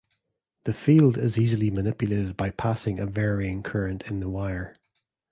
This 0.63 0.77
field 0.77 1.15
is 1.19 1.37
easily 1.37 1.69
manipulated 1.69 2.35
by 2.35 2.49
passing 2.49 2.97
a 2.97 3.05
varying 3.05 3.61
current 3.61 4.07
in 4.09 4.19
the 4.19 4.29
wire. 4.31 4.75